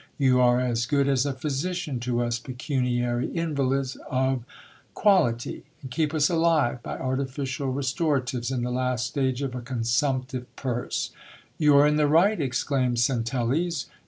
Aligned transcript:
You 0.17 0.39
are 0.41 0.59
as 0.59 0.87
good 0.87 1.07
as 1.07 1.27
a 1.27 1.33
physician 1.33 1.99
to 1.99 2.23
us 2.23 2.39
pecuniary 2.39 3.27
invalids 3.27 3.97
of 4.09 4.43
quality, 4.95 5.63
and 5.83 5.91
keep 5.91 6.11
us 6.15 6.27
alive 6.27 6.81
by 6.81 6.97
artificial 6.97 7.71
restoratives 7.71 8.49
in 8.51 8.63
the 8.63 8.71
last 8.71 9.05
stage 9.05 9.43
of 9.43 9.53
a 9.53 9.61
con 9.61 9.83
sumptive 9.83 10.47
purse. 10.55 11.11
You 11.59 11.75
are 11.77 11.85
in 11.85 11.97
the 11.97 12.07
right,' 12.07 12.41
exclaimed 12.41 12.97
Centelles. 12.97 13.85